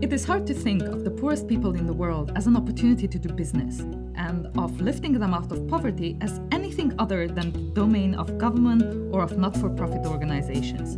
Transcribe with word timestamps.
It 0.00 0.12
is 0.12 0.24
hard 0.24 0.46
to 0.48 0.54
think 0.54 0.82
of 0.82 1.02
the 1.02 1.10
poorest 1.10 1.48
people 1.48 1.74
in 1.74 1.86
the 1.86 1.92
world 1.92 2.32
as 2.36 2.46
an 2.46 2.56
opportunity 2.56 3.08
to 3.08 3.18
do 3.18 3.30
business, 3.30 3.80
and 4.16 4.46
of 4.58 4.80
lifting 4.80 5.12
them 5.12 5.34
out 5.34 5.50
of 5.50 5.66
poverty 5.68 6.16
as 6.20 6.40
anything 6.52 6.92
other 6.98 7.26
than 7.26 7.52
the 7.52 7.60
domain 7.72 8.14
of 8.14 8.38
government 8.38 9.14
or 9.14 9.22
of 9.22 9.38
not 9.38 9.56
for 9.56 9.70
profit 9.70 10.06
organizations. 10.06 10.96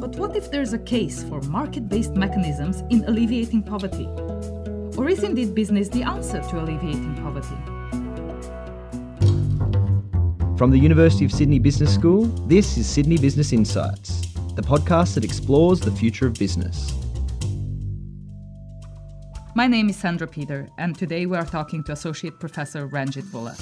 But 0.00 0.16
what 0.16 0.34
if 0.34 0.50
there's 0.50 0.72
a 0.72 0.78
case 0.78 1.22
for 1.22 1.40
market 1.42 1.88
based 1.88 2.14
mechanisms 2.14 2.82
in 2.90 3.04
alleviating 3.04 3.62
poverty? 3.62 4.06
Or 4.98 5.08
is 5.08 5.22
indeed 5.22 5.54
business 5.54 5.88
the 5.88 6.02
answer 6.02 6.40
to 6.40 6.60
alleviating 6.60 7.14
poverty? 7.22 7.56
From 10.58 10.70
the 10.70 10.78
University 10.78 11.24
of 11.24 11.32
Sydney 11.32 11.58
Business 11.58 11.94
School, 11.94 12.24
this 12.46 12.76
is 12.76 12.86
Sydney 12.88 13.18
Business 13.18 13.52
Insights, 13.52 14.31
the 14.54 14.62
podcast 14.62 15.14
that 15.14 15.24
explores 15.24 15.80
the 15.80 15.90
future 15.90 16.26
of 16.26 16.34
business. 16.34 16.92
My 19.54 19.66
name 19.66 19.88
is 19.88 19.96
Sandra 19.96 20.26
Peter, 20.26 20.68
and 20.78 20.96
today 20.96 21.24
we 21.24 21.36
are 21.36 21.44
talking 21.44 21.82
to 21.84 21.92
Associate 21.92 22.38
Professor 22.38 22.86
Ranjit 22.86 23.24
Voola. 23.24 23.56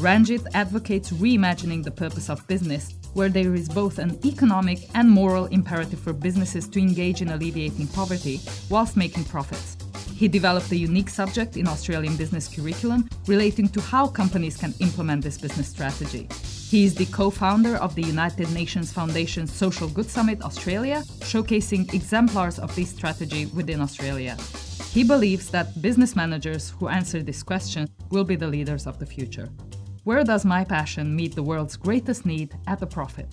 Ranjit 0.00 0.42
advocates 0.54 1.10
reimagining 1.10 1.82
the 1.82 1.90
purpose 1.90 2.30
of 2.30 2.46
business, 2.46 2.94
where 3.14 3.28
there 3.28 3.52
is 3.54 3.68
both 3.68 3.98
an 3.98 4.16
economic 4.24 4.88
and 4.94 5.10
moral 5.10 5.46
imperative 5.46 5.98
for 5.98 6.12
businesses 6.12 6.68
to 6.68 6.78
engage 6.78 7.20
in 7.20 7.30
alleviating 7.30 7.88
poverty 7.88 8.40
whilst 8.70 8.96
making 8.96 9.24
profits. 9.24 9.76
He 10.14 10.28
developed 10.28 10.70
a 10.70 10.76
unique 10.76 11.08
subject 11.10 11.56
in 11.56 11.66
Australian 11.66 12.16
business 12.16 12.46
curriculum 12.46 13.08
relating 13.26 13.68
to 13.70 13.80
how 13.80 14.06
companies 14.06 14.56
can 14.56 14.72
implement 14.78 15.24
this 15.24 15.38
business 15.38 15.68
strategy. 15.68 16.28
He 16.68 16.84
is 16.84 16.94
the 16.94 17.06
co 17.06 17.30
founder 17.30 17.76
of 17.76 17.94
the 17.94 18.02
United 18.02 18.52
Nations 18.52 18.92
Foundation 18.92 19.46
Social 19.46 19.88
Good 19.88 20.10
Summit 20.10 20.42
Australia, 20.42 21.02
showcasing 21.20 21.94
exemplars 21.94 22.58
of 22.58 22.76
this 22.76 22.90
strategy 22.90 23.46
within 23.46 23.80
Australia. 23.80 24.36
He 24.92 25.02
believes 25.02 25.48
that 25.48 25.80
business 25.80 26.14
managers 26.14 26.74
who 26.78 26.88
answer 26.88 27.22
this 27.22 27.42
question 27.42 27.88
will 28.10 28.24
be 28.24 28.36
the 28.36 28.46
leaders 28.46 28.86
of 28.86 28.98
the 28.98 29.06
future. 29.06 29.48
Where 30.04 30.22
does 30.22 30.44
my 30.44 30.62
passion 30.62 31.16
meet 31.16 31.34
the 31.34 31.42
world's 31.42 31.78
greatest 31.78 32.26
need 32.26 32.54
at 32.66 32.82
a 32.82 32.86
profit? 32.86 33.28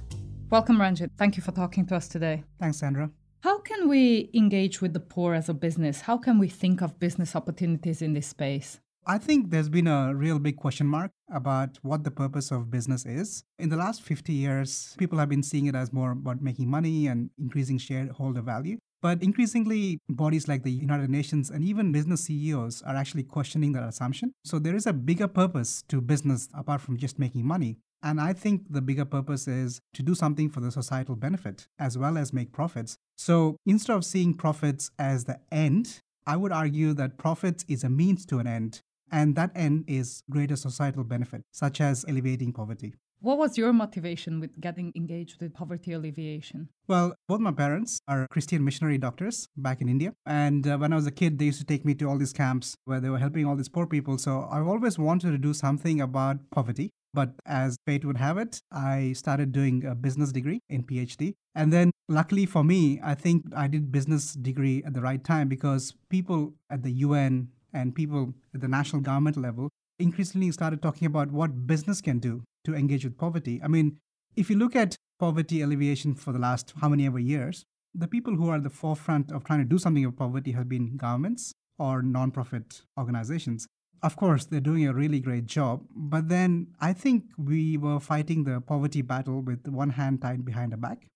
Welcome, 0.50 0.80
Ranjit. 0.80 1.12
Thank 1.18 1.36
you 1.36 1.44
for 1.44 1.52
talking 1.52 1.86
to 1.88 1.98
us 1.98 2.08
today. 2.08 2.46
Thanks, 2.58 2.78
Sandra. 2.78 3.10
How 3.42 3.60
can 3.60 3.90
we 3.90 4.30
engage 4.34 4.80
with 4.80 4.94
the 4.94 5.02
poor 5.02 5.34
as 5.34 5.50
a 5.50 5.54
business? 5.54 6.00
How 6.00 6.18
can 6.18 6.40
we 6.40 6.48
think 6.48 6.82
of 6.82 7.00
business 7.00 7.36
opportunities 7.36 8.02
in 8.02 8.14
this 8.14 8.28
space? 8.28 8.80
I 9.08 9.20
think 9.20 9.52
there's 9.52 9.70
been 9.70 9.86
a 9.86 10.16
real 10.16 10.40
big 10.40 10.58
question 10.58 10.88
mark 10.88 11.12
about 11.32 11.78
what 11.84 12.04
the 12.04 12.10
purpose 12.10 12.50
of 12.50 12.72
business 12.72 13.06
is. 13.06 13.44
In 13.60 13.70
the 13.70 13.76
last 13.76 14.02
50 14.02 14.34
years, 14.34 14.96
people 14.98 15.20
have 15.20 15.30
been 15.30 15.44
seeing 15.44 15.68
it 15.68 15.76
as 15.76 15.94
more 15.94 16.12
about 16.12 16.42
making 16.42 16.72
money 16.72 17.06
and 17.06 17.30
increasing 17.38 17.78
shareholder 17.78 18.42
value. 18.42 18.80
But 19.04 19.22
increasingly, 19.22 20.00
bodies 20.10 20.48
like 20.48 20.64
the 20.64 20.72
United 20.72 21.12
Nations 21.12 21.52
and 21.52 21.64
even 21.64 21.92
business 21.92 22.22
CEOs 22.22 22.82
are 22.82 22.96
actually 22.96 23.22
questioning 23.22 23.74
that 23.74 23.84
assumption. 23.84 24.34
So 24.44 24.58
there 24.58 24.76
is 24.76 24.88
a 24.88 24.94
bigger 24.94 25.28
purpose 25.28 25.84
to 25.90 26.02
business 26.02 26.50
apart 26.56 26.82
from 26.82 26.98
just 26.98 27.20
making 27.20 27.46
money. 27.46 27.78
And 28.02 28.20
I 28.20 28.34
think 28.34 28.64
the 28.72 28.82
bigger 28.82 29.06
purpose 29.06 29.48
is 29.48 29.82
to 29.94 30.02
do 30.02 30.16
something 30.16 30.50
for 30.50 30.62
the 30.62 30.72
societal 30.72 31.16
benefit 31.16 31.68
as 31.78 31.96
well 31.96 32.18
as 32.18 32.34
make 32.34 32.52
profits. 32.52 32.98
So 33.18 33.58
instead 33.68 33.96
of 33.96 34.04
seeing 34.04 34.34
profits 34.34 34.90
as 34.98 35.26
the 35.26 35.40
end, 35.52 36.00
I 36.26 36.38
would 36.38 36.52
argue 36.52 36.94
that 36.94 37.20
profits 37.20 37.64
is 37.68 37.84
a 37.84 37.90
means 37.90 38.26
to 38.28 38.40
an 38.40 38.48
end. 38.48 38.82
And 39.12 39.36
that 39.36 39.52
end 39.56 39.86
is 39.88 40.24
greater 40.30 40.56
societal 40.56 41.04
benefit, 41.04 41.44
such 41.52 41.82
as 41.82 42.06
alleviating 42.08 42.54
poverty. 42.54 42.96
What 43.22 43.38
was 43.40 43.58
your 43.58 43.74
motivation 43.74 44.40
with 44.40 44.60
getting 44.60 44.94
engaged 44.96 45.42
with 45.42 45.54
poverty 45.54 45.94
alleviation? 45.94 46.70
Well, 46.88 47.16
both 47.28 47.40
my 47.40 47.52
parents 47.52 48.00
are 48.08 48.28
Christian 48.28 48.64
missionary 48.64 49.00
doctors 49.00 49.48
back 49.58 49.82
in 49.82 49.90
India. 49.90 50.14
And 50.26 50.68
uh, 50.68 50.78
when 50.78 50.94
I 50.94 50.96
was 50.96 51.08
a 51.08 51.12
kid, 51.12 51.40
they 51.40 51.46
used 51.46 51.60
to 51.60 51.66
take 51.66 51.86
me 51.86 51.96
to 51.96 52.06
all 52.06 52.20
these 52.20 52.34
camps 52.34 52.76
where 52.86 53.00
they 53.00 53.10
were 53.10 53.18
helping 53.18 53.46
all 53.48 53.56
these 53.56 53.70
poor 53.70 53.88
people. 53.88 54.20
So 54.20 54.48
I've 54.52 54.68
always 54.68 55.00
wanted 55.00 55.32
to 55.32 55.40
do 55.40 55.56
something 55.56 56.02
about 56.02 56.38
poverty. 56.52 56.92
But 57.16 57.34
as 57.46 57.78
fate 57.88 58.04
would 58.04 58.18
have 58.18 58.38
it, 58.38 58.62
I 58.72 59.14
started 59.14 59.54
doing 59.54 59.86
a 59.86 59.96
business 59.96 60.34
degree 60.34 60.60
in 60.70 60.84
PhD. 60.84 61.34
And 61.56 61.72
then, 61.72 61.92
luckily 62.10 62.46
for 62.46 62.62
me, 62.62 63.00
I 63.02 63.16
think 63.16 63.46
I 63.56 63.68
did 63.68 63.90
business 63.90 64.34
degree 64.34 64.84
at 64.86 64.94
the 64.94 65.00
right 65.02 65.24
time 65.24 65.48
because 65.48 65.96
people 66.10 66.56
at 66.70 66.84
the 66.84 66.92
UN 66.92 67.48
and 67.76 67.94
people 67.94 68.34
at 68.54 68.62
the 68.62 68.68
national 68.68 69.02
government 69.02 69.38
level 69.38 69.70
increasingly 70.00 70.52
started 70.52 70.82
talking 70.82 71.06
about 71.06 71.32
what 71.32 71.68
business 71.68 72.02
can 72.02 72.20
do 72.20 72.44
to 72.64 72.74
engage 72.74 73.04
with 73.04 73.18
poverty. 73.18 73.62
I 73.64 73.68
mean, 73.68 73.98
if 74.36 74.50
you 74.50 74.58
look 74.58 74.76
at 74.76 74.96
poverty 75.20 75.62
alleviation 75.62 76.16
for 76.16 76.34
the 76.34 76.40
last 76.40 76.74
how 76.82 76.90
many 76.90 77.06
ever 77.06 77.20
years, 77.20 77.64
the 77.94 78.08
people 78.08 78.36
who 78.36 78.50
are 78.50 78.56
at 78.56 78.64
the 78.64 78.70
forefront 78.70 79.32
of 79.32 79.44
trying 79.44 79.60
to 79.60 79.66
do 79.66 79.78
something 79.78 80.04
about 80.04 80.18
poverty 80.18 80.52
have 80.52 80.68
been 80.68 80.98
governments 80.98 81.54
or 81.78 82.02
nonprofit 82.02 82.82
organizations. 82.98 83.68
Of 84.04 84.16
course, 84.18 84.46
they're 84.46 84.60
doing 84.60 84.86
a 84.88 84.94
really 84.94 85.20
great 85.20 85.46
job, 85.46 85.84
but 85.96 86.28
then 86.30 86.68
I 86.80 86.94
think 86.94 87.24
we 87.38 87.78
were 87.78 88.00
fighting 88.00 88.44
the 88.44 88.62
poverty 88.62 89.02
battle 89.02 89.42
with 89.42 89.68
one 89.68 89.92
hand 89.92 90.22
tied 90.22 90.46
behind 90.46 90.74
our 90.74 90.78
back 90.78 91.08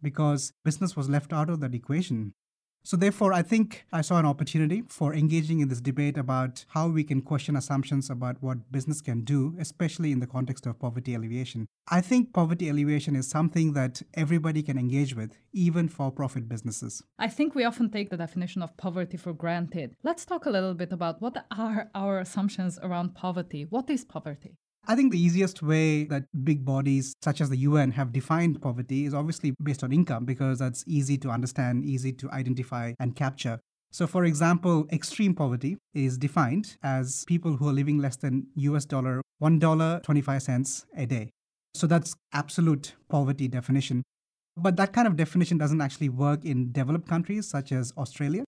because 0.00 0.52
business 0.64 0.96
was 0.96 1.08
left 1.08 1.32
out 1.32 1.50
of 1.50 1.60
that 1.60 1.74
equation. 1.74 2.32
So, 2.88 2.96
therefore, 2.96 3.34
I 3.34 3.42
think 3.42 3.84
I 3.92 4.00
saw 4.00 4.18
an 4.18 4.24
opportunity 4.24 4.82
for 4.88 5.12
engaging 5.12 5.60
in 5.60 5.68
this 5.68 5.82
debate 5.82 6.16
about 6.16 6.64
how 6.68 6.88
we 6.88 7.04
can 7.04 7.20
question 7.20 7.54
assumptions 7.54 8.08
about 8.08 8.38
what 8.40 8.72
business 8.72 9.02
can 9.02 9.24
do, 9.24 9.54
especially 9.58 10.10
in 10.10 10.20
the 10.20 10.26
context 10.26 10.64
of 10.64 10.78
poverty 10.78 11.14
alleviation. 11.14 11.66
I 11.88 12.00
think 12.00 12.32
poverty 12.32 12.70
alleviation 12.70 13.14
is 13.14 13.28
something 13.28 13.74
that 13.74 14.00
everybody 14.14 14.62
can 14.62 14.78
engage 14.78 15.14
with, 15.14 15.36
even 15.52 15.90
for 15.90 16.10
profit 16.10 16.48
businesses. 16.48 17.02
I 17.18 17.28
think 17.28 17.54
we 17.54 17.64
often 17.64 17.90
take 17.90 18.08
the 18.08 18.16
definition 18.16 18.62
of 18.62 18.74
poverty 18.78 19.18
for 19.18 19.34
granted. 19.34 19.94
Let's 20.02 20.24
talk 20.24 20.46
a 20.46 20.50
little 20.50 20.72
bit 20.72 20.90
about 20.90 21.20
what 21.20 21.44
are 21.50 21.90
our 21.94 22.18
assumptions 22.18 22.78
around 22.82 23.14
poverty. 23.14 23.66
What 23.68 23.90
is 23.90 24.02
poverty? 24.02 24.56
I 24.90 24.96
think 24.96 25.12
the 25.12 25.20
easiest 25.20 25.62
way 25.62 26.04
that 26.04 26.24
big 26.44 26.64
bodies 26.64 27.14
such 27.22 27.42
as 27.42 27.50
the 27.50 27.58
UN 27.58 27.90
have 27.90 28.10
defined 28.10 28.62
poverty 28.62 29.04
is 29.04 29.12
obviously 29.12 29.52
based 29.62 29.84
on 29.84 29.92
income 29.92 30.24
because 30.24 30.60
that's 30.60 30.82
easy 30.86 31.18
to 31.18 31.28
understand, 31.28 31.84
easy 31.84 32.10
to 32.14 32.30
identify 32.30 32.94
and 32.98 33.14
capture. 33.14 33.60
So, 33.92 34.06
for 34.06 34.24
example, 34.24 34.86
extreme 34.90 35.34
poverty 35.34 35.76
is 35.92 36.16
defined 36.16 36.78
as 36.82 37.24
people 37.26 37.58
who 37.58 37.68
are 37.68 37.72
living 37.72 37.98
less 37.98 38.16
than 38.16 38.46
US 38.56 38.86
dollar 38.86 39.20
$1.25 39.42 40.84
a 40.96 41.06
day. 41.06 41.30
So, 41.74 41.86
that's 41.86 42.14
absolute 42.32 42.94
poverty 43.10 43.46
definition. 43.46 44.02
But 44.56 44.76
that 44.76 44.94
kind 44.94 45.06
of 45.06 45.16
definition 45.16 45.58
doesn't 45.58 45.82
actually 45.82 46.08
work 46.08 46.46
in 46.46 46.72
developed 46.72 47.08
countries 47.08 47.46
such 47.46 47.72
as 47.72 47.92
Australia. 47.98 48.44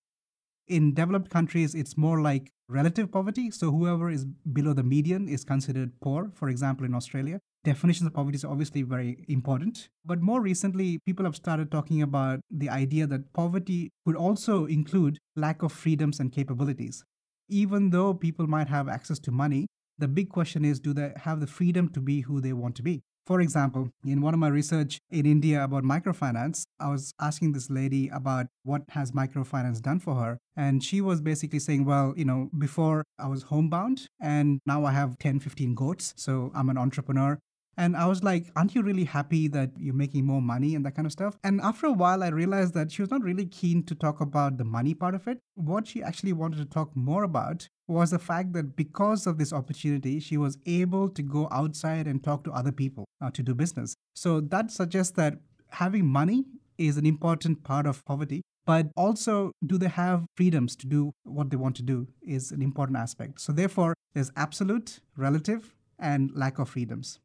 In 0.70 0.94
developed 0.94 1.30
countries, 1.30 1.74
it's 1.74 1.96
more 1.96 2.20
like 2.20 2.52
relative 2.68 3.10
poverty. 3.10 3.50
So 3.50 3.72
whoever 3.72 4.08
is 4.08 4.24
below 4.24 4.72
the 4.72 4.84
median 4.84 5.28
is 5.28 5.44
considered 5.44 5.90
poor, 6.00 6.30
for 6.32 6.48
example, 6.48 6.86
in 6.86 6.94
Australia. 6.94 7.40
Definitions 7.64 8.06
of 8.06 8.14
poverty 8.14 8.36
is 8.36 8.44
obviously 8.44 8.82
very 8.82 9.24
important. 9.26 9.88
But 10.04 10.22
more 10.22 10.40
recently, 10.40 11.00
people 11.04 11.24
have 11.24 11.34
started 11.34 11.72
talking 11.72 12.00
about 12.02 12.38
the 12.52 12.68
idea 12.70 13.08
that 13.08 13.32
poverty 13.32 13.90
could 14.06 14.14
also 14.14 14.66
include 14.66 15.18
lack 15.34 15.64
of 15.64 15.72
freedoms 15.72 16.20
and 16.20 16.30
capabilities. 16.30 17.02
Even 17.48 17.90
though 17.90 18.14
people 18.14 18.46
might 18.46 18.68
have 18.68 18.88
access 18.88 19.18
to 19.18 19.32
money, 19.32 19.66
the 19.98 20.06
big 20.06 20.28
question 20.30 20.64
is 20.64 20.78
do 20.78 20.92
they 20.92 21.12
have 21.16 21.40
the 21.40 21.48
freedom 21.48 21.88
to 21.88 22.00
be 22.00 22.20
who 22.20 22.40
they 22.40 22.52
want 22.52 22.76
to 22.76 22.82
be? 22.84 23.02
For 23.26 23.40
example, 23.40 23.90
in 24.04 24.22
one 24.22 24.34
of 24.34 24.40
my 24.40 24.48
research 24.48 25.00
in 25.10 25.26
India 25.26 25.62
about 25.62 25.84
microfinance, 25.84 26.64
I 26.80 26.88
was 26.90 27.12
asking 27.20 27.52
this 27.52 27.70
lady 27.70 28.08
about 28.08 28.46
what 28.64 28.82
has 28.90 29.12
microfinance 29.12 29.80
done 29.80 30.00
for 30.00 30.14
her. 30.16 30.38
And 30.56 30.82
she 30.82 31.00
was 31.00 31.20
basically 31.20 31.58
saying, 31.58 31.84
well, 31.84 32.14
you 32.16 32.24
know, 32.24 32.50
before 32.56 33.04
I 33.18 33.28
was 33.28 33.44
homebound 33.44 34.06
and 34.20 34.60
now 34.66 34.84
I 34.84 34.92
have 34.92 35.18
10, 35.18 35.40
15 35.40 35.74
goats. 35.74 36.14
So 36.16 36.50
I'm 36.54 36.68
an 36.68 36.78
entrepreneur. 36.78 37.38
And 37.76 37.96
I 37.96 38.06
was 38.06 38.22
like, 38.22 38.46
aren't 38.56 38.74
you 38.74 38.82
really 38.82 39.04
happy 39.04 39.48
that 39.48 39.70
you're 39.78 39.94
making 39.94 40.26
more 40.26 40.42
money 40.42 40.74
and 40.74 40.84
that 40.84 40.94
kind 40.94 41.06
of 41.06 41.12
stuff? 41.12 41.38
And 41.44 41.60
after 41.60 41.86
a 41.86 41.92
while, 41.92 42.22
I 42.22 42.28
realized 42.28 42.74
that 42.74 42.92
she 42.92 43.02
was 43.02 43.10
not 43.10 43.22
really 43.22 43.46
keen 43.46 43.84
to 43.84 43.94
talk 43.94 44.20
about 44.20 44.58
the 44.58 44.64
money 44.64 44.94
part 44.94 45.14
of 45.14 45.26
it. 45.28 45.38
What 45.54 45.86
she 45.86 46.02
actually 46.02 46.32
wanted 46.32 46.58
to 46.58 46.64
talk 46.64 46.94
more 46.94 47.22
about 47.22 47.68
was 47.88 48.10
the 48.10 48.18
fact 48.18 48.52
that 48.52 48.76
because 48.76 49.26
of 49.26 49.38
this 49.38 49.52
opportunity, 49.52 50.20
she 50.20 50.36
was 50.36 50.58
able 50.66 51.08
to 51.08 51.22
go 51.22 51.48
outside 51.50 52.06
and 52.06 52.22
talk 52.22 52.44
to 52.44 52.52
other 52.52 52.72
people 52.72 53.06
uh, 53.20 53.30
to 53.30 53.42
do 53.42 53.54
business. 53.54 53.94
So 54.14 54.40
that 54.40 54.70
suggests 54.70 55.12
that 55.16 55.38
having 55.70 56.06
money 56.06 56.44
is 56.78 56.96
an 56.96 57.06
important 57.06 57.62
part 57.64 57.86
of 57.86 58.04
poverty. 58.04 58.42
But 58.66 58.88
also, 58.96 59.52
do 59.64 59.78
they 59.78 59.88
have 59.88 60.26
freedoms 60.36 60.76
to 60.76 60.86
do 60.86 61.12
what 61.24 61.50
they 61.50 61.56
want 61.56 61.76
to 61.76 61.82
do 61.82 62.08
is 62.22 62.52
an 62.52 62.62
important 62.62 62.98
aspect. 62.98 63.40
So, 63.40 63.52
therefore, 63.52 63.94
there's 64.12 64.30
absolute, 64.36 65.00
relative, 65.16 65.74
and 65.98 66.30
lack 66.34 66.58
of 66.58 66.68
freedoms. 66.68 67.18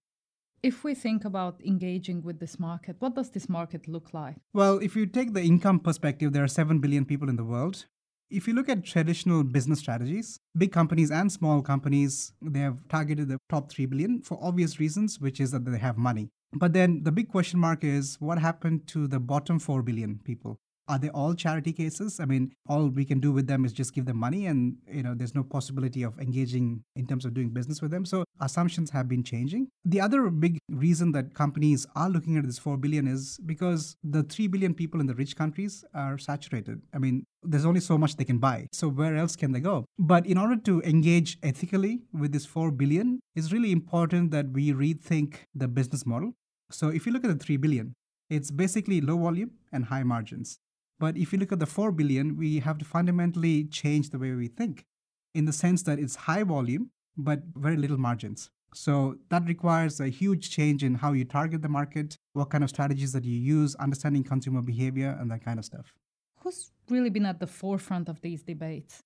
If 0.66 0.84
we 0.84 0.96
think 0.96 1.26
about 1.26 1.62
engaging 1.64 2.24
with 2.24 2.40
this 2.40 2.60
market, 2.60 2.96
what 2.98 3.14
does 3.14 3.30
this 3.30 3.48
market 3.48 3.88
look 3.88 4.16
like? 4.16 4.38
Well, 4.52 4.80
if 4.80 4.96
you 4.96 5.06
take 5.06 5.36
the 5.36 5.44
income 5.44 5.80
perspective, 5.80 6.34
there 6.34 6.44
are 6.44 6.48
7 6.48 6.80
billion 6.80 7.06
people 7.06 7.30
in 7.30 7.36
the 7.36 7.44
world. 7.44 7.86
If 8.32 8.48
you 8.48 8.56
look 8.56 8.68
at 8.68 8.84
traditional 8.84 9.44
business 9.44 9.78
strategies, 9.78 10.40
big 10.58 10.72
companies 10.72 11.12
and 11.12 11.32
small 11.32 11.62
companies, 11.62 12.34
they 12.42 12.62
have 12.62 12.80
targeted 12.88 13.28
the 13.28 13.38
top 13.48 13.72
3 13.72 13.86
billion 13.86 14.24
for 14.24 14.40
obvious 14.42 14.80
reasons, 14.80 15.20
which 15.20 15.40
is 15.40 15.52
that 15.52 15.66
they 15.66 15.78
have 15.78 16.00
money. 16.00 16.30
But 16.52 16.74
then 16.74 17.04
the 17.04 17.12
big 17.12 17.30
question 17.30 17.60
mark 17.60 17.84
is 17.84 18.16
what 18.20 18.40
happened 18.40 18.88
to 18.88 19.08
the 19.08 19.20
bottom 19.20 19.60
4 19.60 19.84
billion 19.84 20.20
people? 20.24 20.58
Are 20.88 21.00
they 21.00 21.10
all 21.10 21.34
charity 21.34 21.74
cases? 21.74 22.20
I 22.20 22.26
mean, 22.26 22.54
all 22.68 22.90
we 22.90 23.06
can 23.06 23.20
do 23.20 23.32
with 23.32 23.48
them 23.48 23.66
is 23.66 23.74
just 23.74 23.94
give 23.94 24.06
them 24.06 24.18
money 24.18 24.46
and, 24.46 24.78
you 24.88 25.02
know, 25.02 25.16
there's 25.16 25.34
no 25.34 25.44
possibility 25.44 26.04
of 26.04 26.20
engaging 26.20 26.84
in 26.96 27.08
terms 27.08 27.26
of 27.26 27.34
doing 27.34 27.50
business 27.50 27.82
with 27.82 27.90
them. 27.90 28.06
So 28.06 28.24
assumptions 28.40 28.92
have 28.92 29.08
been 29.08 29.24
changing. 29.24 29.68
The 29.84 30.00
other 30.00 30.30
big 30.30 30.60
reason 30.70 31.12
that 31.14 31.34
companies 31.34 31.88
are 31.96 32.10
looking 32.10 32.38
at 32.38 32.46
this 32.46 32.60
4 32.60 32.78
billion 32.78 33.08
is 33.08 33.40
because 33.46 33.96
the 34.04 34.24
3 34.24 34.48
billion 34.48 34.74
people 34.76 35.00
in 35.00 35.08
the 35.08 35.16
rich 35.16 35.36
countries 35.36 35.84
are 35.94 36.18
saturated. 36.20 36.82
I 36.94 37.00
mean, 37.00 37.26
there's 37.42 37.66
only 37.66 37.80
so 37.80 37.98
much 37.98 38.16
they 38.16 38.24
can 38.24 38.38
buy. 38.38 38.68
So 38.72 38.88
where 38.88 39.16
else 39.16 39.36
can 39.36 39.54
they 39.54 39.60
go? 39.60 39.86
But 39.98 40.28
in 40.28 40.38
order 40.38 40.56
to 40.56 40.82
engage 40.82 41.38
ethically 41.42 42.02
with 42.14 42.32
this 42.32 42.46
4 42.46 42.72
billion, 42.72 43.20
it's 43.36 43.52
really 43.52 43.72
important 43.72 44.32
that 44.32 44.52
we 44.52 44.72
rethink 44.72 45.38
the 45.56 45.68
business 45.68 46.06
model. 46.06 46.34
So 46.72 46.90
if 46.90 47.06
you 47.06 47.12
look 47.12 47.24
at 47.24 47.38
the 47.38 47.44
3 47.44 47.58
billion, 47.58 47.94
it's 48.30 48.50
basically 48.52 49.02
low 49.02 49.18
volume 49.18 49.52
and 49.72 49.86
high 49.86 50.04
margins. 50.04 50.60
But 51.00 51.18
if 51.18 51.34
you 51.34 51.40
look 51.40 51.52
at 51.52 51.60
the 51.60 51.66
4 51.66 51.92
billion, 51.92 52.38
we 52.38 52.60
have 52.60 52.78
to 52.78 52.86
fundamentally 52.86 53.66
change 53.66 54.10
the 54.10 54.20
way 54.20 54.32
we 54.32 54.48
think 54.48 54.86
in 55.34 55.46
the 55.46 55.54
sense 55.54 55.84
that 55.84 56.00
it's 56.00 56.16
high 56.16 56.44
volume, 56.44 56.92
but 57.18 57.44
very 57.56 57.76
little 57.76 57.98
margins. 57.98 58.50
So 58.74 59.18
that 59.30 59.46
requires 59.48 60.00
a 60.00 60.10
huge 60.10 60.50
change 60.50 60.84
in 60.84 60.96
how 60.96 61.14
you 61.14 61.26
target 61.26 61.62
the 61.62 61.70
market, 61.70 62.18
what 62.34 62.50
kind 62.50 62.64
of 62.64 62.70
strategies 62.70 63.14
that 63.14 63.24
you 63.24 63.38
use, 63.38 63.76
understanding 63.76 64.24
consumer 64.24 64.62
behavior, 64.62 65.18
and 65.20 65.32
that 65.32 65.44
kind 65.44 65.60
of 65.60 65.66
stuff. 65.66 65.94
Who's 66.40 66.72
really 66.90 67.10
been 67.10 67.26
at 67.26 67.40
the 67.40 67.48
forefront 67.48 68.10
of 68.10 68.22
these 68.22 68.44
debates? 68.44 69.02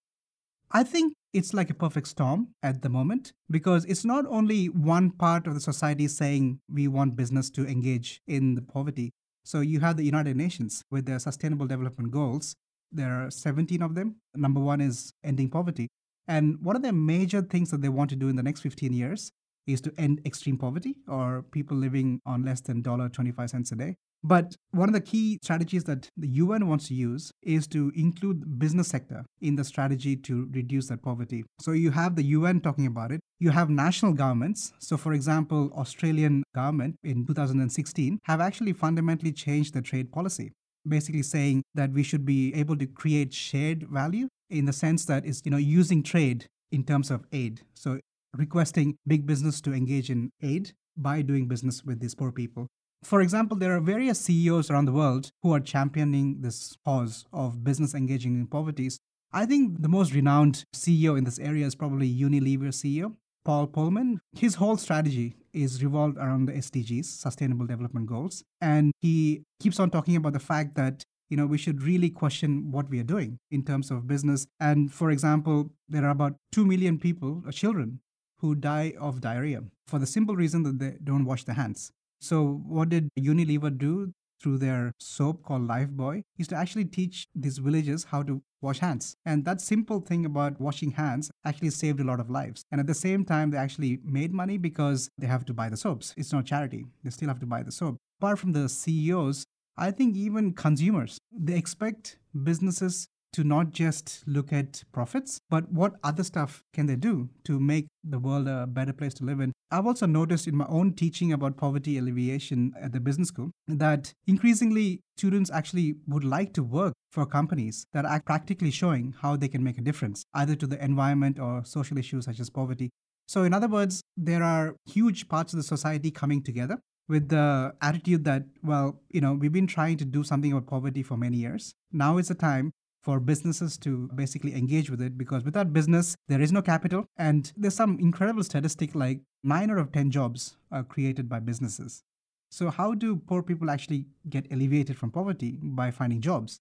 I 0.71 0.83
think 0.83 1.13
it's 1.33 1.53
like 1.53 1.69
a 1.69 1.73
perfect 1.73 2.07
storm 2.07 2.49
at 2.61 2.81
the 2.81 2.89
moment 2.89 3.33
because 3.49 3.85
it's 3.85 4.05
not 4.05 4.25
only 4.27 4.67
one 4.67 5.11
part 5.11 5.47
of 5.47 5.53
the 5.55 5.59
society 5.59 6.07
saying 6.07 6.59
we 6.71 6.87
want 6.87 7.15
business 7.15 7.49
to 7.51 7.65
engage 7.65 8.21
in 8.27 8.55
the 8.55 8.61
poverty. 8.61 9.11
So 9.43 9.61
you 9.61 9.79
have 9.79 9.97
the 9.97 10.03
United 10.03 10.35
Nations 10.37 10.83
with 10.91 11.05
their 11.05 11.19
Sustainable 11.19 11.67
Development 11.67 12.11
Goals. 12.11 12.55
There 12.91 13.11
are 13.11 13.31
17 13.31 13.81
of 13.81 13.95
them. 13.95 14.17
Number 14.35 14.59
one 14.59 14.81
is 14.81 15.13
ending 15.23 15.49
poverty. 15.49 15.87
And 16.27 16.57
one 16.61 16.75
of 16.75 16.81
the 16.81 16.93
major 16.93 17.41
things 17.41 17.71
that 17.71 17.81
they 17.81 17.89
want 17.89 18.09
to 18.11 18.15
do 18.15 18.29
in 18.29 18.35
the 18.35 18.43
next 18.43 18.61
15 18.61 18.93
years 18.93 19.31
is 19.65 19.81
to 19.81 19.93
end 19.97 20.21
extreme 20.25 20.57
poverty 20.57 20.95
or 21.07 21.43
people 21.51 21.77
living 21.77 22.21
on 22.25 22.43
less 22.43 22.61
than 22.61 22.83
$1.25 22.83 23.71
a 23.71 23.75
day. 23.75 23.95
But 24.23 24.55
one 24.71 24.89
of 24.89 24.93
the 24.93 25.01
key 25.01 25.39
strategies 25.41 25.85
that 25.85 26.09
the 26.17 26.27
UN 26.27 26.67
wants 26.67 26.89
to 26.89 26.93
use 26.93 27.31
is 27.41 27.67
to 27.67 27.91
include 27.95 28.41
the 28.41 28.47
business 28.47 28.89
sector 28.89 29.23
in 29.41 29.55
the 29.55 29.63
strategy 29.63 30.17
to 30.17 30.49
reduce 30.51 30.87
that 30.87 31.01
poverty. 31.01 31.45
So 31.61 31.71
you 31.71 31.91
have 31.91 32.15
the 32.15 32.23
UN 32.23 32.59
talking 32.59 32.85
about 32.85 33.11
it. 33.11 33.21
You 33.39 33.51
have 33.51 33.69
national 33.69 34.13
governments. 34.13 34.73
So 34.79 34.97
for 34.97 35.13
example, 35.13 35.71
Australian 35.73 36.43
government 36.53 36.95
in 37.03 37.25
2016 37.25 38.19
have 38.25 38.41
actually 38.41 38.73
fundamentally 38.73 39.31
changed 39.31 39.73
the 39.73 39.81
trade 39.81 40.11
policy 40.11 40.51
basically 40.87 41.23
saying 41.23 41.63
that 41.75 41.91
we 41.91 42.03
should 42.03 42.25
be 42.25 42.53
able 42.55 42.77
to 42.77 42.87
create 42.87 43.33
shared 43.33 43.83
value 43.89 44.27
in 44.49 44.65
the 44.65 44.73
sense 44.73 45.05
that 45.05 45.25
it's 45.25 45.41
you 45.45 45.51
know 45.51 45.57
using 45.57 46.01
trade 46.01 46.47
in 46.71 46.83
terms 46.83 47.11
of 47.11 47.25
aid 47.31 47.61
so 47.73 47.99
requesting 48.35 48.95
big 49.07 49.25
business 49.25 49.59
to 49.61 49.73
engage 49.73 50.09
in 50.09 50.31
aid 50.41 50.71
by 50.95 51.21
doing 51.21 51.47
business 51.47 51.83
with 51.83 51.99
these 51.99 52.15
poor 52.15 52.31
people 52.31 52.67
for 53.03 53.21
example, 53.21 53.57
there 53.57 53.75
are 53.75 53.79
various 53.79 54.19
CEOs 54.19 54.69
around 54.69 54.85
the 54.85 54.91
world 54.91 55.31
who 55.41 55.53
are 55.53 55.59
championing 55.59 56.41
this 56.41 56.75
cause 56.85 57.25
of 57.31 57.63
business 57.63 57.93
engaging 57.93 58.35
in 58.35 58.47
poverty. 58.47 58.89
I 59.31 59.45
think 59.45 59.81
the 59.81 59.89
most 59.89 60.13
renowned 60.13 60.65
CEO 60.75 61.17
in 61.17 61.23
this 61.23 61.39
area 61.39 61.65
is 61.65 61.75
probably 61.75 62.11
Unilever 62.11 62.69
CEO, 62.69 63.15
Paul 63.45 63.67
Polman. 63.67 64.17
His 64.33 64.55
whole 64.55 64.77
strategy 64.77 65.35
is 65.53 65.83
revolved 65.83 66.17
around 66.17 66.47
the 66.47 66.53
SDGs, 66.53 67.05
Sustainable 67.05 67.65
Development 67.65 68.05
Goals. 68.05 68.43
And 68.59 68.91
he 68.99 69.43
keeps 69.59 69.79
on 69.79 69.89
talking 69.91 70.15
about 70.15 70.33
the 70.33 70.39
fact 70.39 70.75
that 70.75 71.03
you 71.29 71.37
know, 71.37 71.45
we 71.45 71.57
should 71.57 71.83
really 71.83 72.09
question 72.09 72.71
what 72.71 72.89
we 72.89 72.99
are 72.99 73.03
doing 73.03 73.37
in 73.51 73.63
terms 73.63 73.91
of 73.91 74.07
business. 74.07 74.47
And 74.59 74.91
for 74.91 75.11
example, 75.11 75.71
there 75.87 76.03
are 76.05 76.09
about 76.09 76.35
2 76.51 76.65
million 76.65 76.97
people, 76.97 77.43
uh, 77.47 77.51
children, 77.51 77.99
who 78.39 78.55
die 78.55 78.93
of 78.99 79.21
diarrhea 79.21 79.61
for 79.87 79.99
the 79.99 80.07
simple 80.07 80.35
reason 80.35 80.63
that 80.63 80.79
they 80.79 80.95
don't 81.03 81.25
wash 81.25 81.43
their 81.43 81.55
hands. 81.55 81.91
So, 82.19 82.61
what 82.67 82.89
did 82.89 83.09
Unilever 83.17 83.75
do 83.77 84.13
through 84.41 84.57
their 84.57 84.93
soap 84.99 85.43
called 85.43 85.67
Lifebuoy? 85.67 86.23
Is 86.37 86.47
to 86.49 86.55
actually 86.55 86.85
teach 86.85 87.27
these 87.35 87.57
villagers 87.57 88.05
how 88.05 88.23
to 88.23 88.41
wash 88.61 88.79
hands. 88.79 89.15
And 89.25 89.45
that 89.45 89.61
simple 89.61 89.99
thing 90.01 90.25
about 90.25 90.59
washing 90.59 90.91
hands 90.91 91.31
actually 91.45 91.69
saved 91.69 91.99
a 91.99 92.03
lot 92.03 92.19
of 92.19 92.29
lives. 92.29 92.63
And 92.71 92.81
at 92.81 92.87
the 92.87 92.93
same 92.93 93.23
time, 93.23 93.51
they 93.51 93.57
actually 93.57 93.99
made 94.03 94.33
money 94.33 94.57
because 94.57 95.09
they 95.17 95.27
have 95.27 95.45
to 95.45 95.53
buy 95.53 95.69
the 95.69 95.77
soaps. 95.77 96.13
It's 96.17 96.33
not 96.33 96.45
charity, 96.45 96.85
they 97.03 97.09
still 97.09 97.29
have 97.29 97.39
to 97.39 97.45
buy 97.45 97.63
the 97.63 97.71
soap. 97.71 97.97
Apart 98.19 98.39
from 98.39 98.51
the 98.51 98.67
CEOs, 98.67 99.45
I 99.77 99.91
think 99.91 100.17
even 100.17 100.53
consumers, 100.53 101.19
they 101.31 101.55
expect 101.55 102.17
businesses 102.43 103.07
to 103.33 103.43
not 103.43 103.71
just 103.71 104.23
look 104.25 104.51
at 104.51 104.83
profits, 104.91 105.39
but 105.49 105.71
what 105.71 105.95
other 106.03 106.23
stuff 106.23 106.63
can 106.73 106.87
they 106.87 106.95
do 106.95 107.29
to 107.43 107.59
make 107.59 107.87
the 108.03 108.19
world 108.19 108.47
a 108.47 108.65
better 108.67 108.93
place 108.93 109.13
to 109.15 109.23
live 109.23 109.39
in. 109.39 109.51
I've 109.71 109.85
also 109.85 110.05
noticed 110.05 110.47
in 110.47 110.55
my 110.55 110.65
own 110.67 110.93
teaching 110.93 111.31
about 111.31 111.57
poverty 111.57 111.97
alleviation 111.97 112.73
at 112.81 112.91
the 112.91 112.99
business 112.99 113.27
school 113.27 113.51
that 113.67 114.13
increasingly 114.25 115.01
students 115.17 115.51
actually 115.51 115.95
would 116.07 116.23
like 116.23 116.53
to 116.53 116.63
work 116.63 116.93
for 117.11 117.25
companies 117.25 117.85
that 117.93 118.05
are 118.05 118.21
practically 118.21 118.71
showing 118.71 119.13
how 119.21 119.35
they 119.35 119.47
can 119.47 119.63
make 119.63 119.77
a 119.77 119.81
difference, 119.81 120.23
either 120.33 120.55
to 120.55 120.65
the 120.65 120.83
environment 120.83 121.39
or 121.39 121.63
social 121.63 121.97
issues 121.97 122.25
such 122.25 122.39
as 122.39 122.49
poverty. 122.49 122.89
So, 123.27 123.43
in 123.43 123.53
other 123.53 123.67
words, 123.67 124.01
there 124.17 124.41
are 124.41 124.75
huge 124.87 125.27
parts 125.27 125.53
of 125.53 125.57
the 125.57 125.63
society 125.63 126.09
coming 126.09 126.41
together 126.41 126.79
with 127.07 127.29
the 127.29 127.73
attitude 127.81 128.23
that, 128.23 128.43
well, 128.63 129.01
you 129.09 129.21
know, 129.21 129.33
we've 129.33 129.51
been 129.51 129.67
trying 129.67 129.97
to 129.97 130.05
do 130.05 130.23
something 130.23 130.51
about 130.51 130.67
poverty 130.67 131.03
for 131.03 131.17
many 131.17 131.37
years. 131.37 131.73
Now 131.91 132.17
is 132.17 132.27
the 132.27 132.35
time 132.35 132.71
for 133.01 133.19
businesses 133.19 133.77
to 133.79 134.09
basically 134.13 134.53
engage 134.53 134.89
with 134.89 135.01
it 135.01 135.17
because 135.17 135.43
without 135.43 135.73
business, 135.73 136.15
there 136.27 136.41
is 136.41 136.51
no 136.51 136.61
capital. 136.61 137.05
And 137.17 137.51
there's 137.55 137.75
some 137.75 137.97
incredible 137.99 138.43
statistic 138.43 138.93
like 138.95 139.21
nine 139.43 139.71
out 139.71 139.77
of 139.77 139.91
10 139.91 140.11
jobs 140.11 140.57
are 140.71 140.83
created 140.83 141.29
by 141.29 141.39
businesses. 141.39 142.03
So, 142.51 142.69
how 142.69 142.95
do 142.95 143.15
poor 143.15 143.43
people 143.43 143.69
actually 143.69 144.07
get 144.27 144.51
alleviated 144.51 144.97
from 144.97 145.11
poverty? 145.11 145.57
By 145.61 145.91
finding 145.91 146.19
jobs. 146.19 146.59